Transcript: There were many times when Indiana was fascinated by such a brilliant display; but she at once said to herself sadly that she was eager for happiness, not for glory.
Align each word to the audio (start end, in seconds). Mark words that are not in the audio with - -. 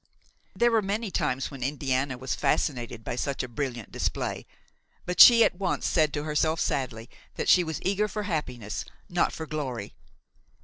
There 0.55 0.71
were 0.71 0.81
many 0.81 1.11
times 1.11 1.51
when 1.51 1.61
Indiana 1.61 2.17
was 2.17 2.33
fascinated 2.33 3.03
by 3.03 3.15
such 3.15 3.43
a 3.43 3.47
brilliant 3.47 3.91
display; 3.91 4.47
but 5.05 5.21
she 5.21 5.43
at 5.43 5.59
once 5.59 5.85
said 5.85 6.11
to 6.15 6.23
herself 6.23 6.59
sadly 6.59 7.07
that 7.35 7.47
she 7.47 7.63
was 7.63 7.79
eager 7.83 8.07
for 8.07 8.23
happiness, 8.23 8.83
not 9.09 9.31
for 9.31 9.45
glory. 9.45 9.93